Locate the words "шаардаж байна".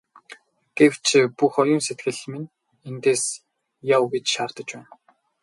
4.33-4.91